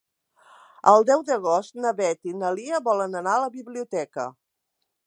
[0.91, 4.29] El deu d'agost na Beth i na Lia volen anar a la biblioteca.